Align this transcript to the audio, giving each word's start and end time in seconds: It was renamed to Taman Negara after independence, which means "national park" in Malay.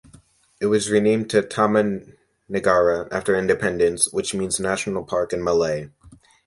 It 0.59 0.65
was 0.65 0.89
renamed 0.89 1.29
to 1.29 1.43
Taman 1.43 2.17
Negara 2.49 3.07
after 3.13 3.35
independence, 3.37 4.11
which 4.11 4.33
means 4.33 4.59
"national 4.59 5.03
park" 5.03 5.31
in 5.31 5.43
Malay. 5.43 5.91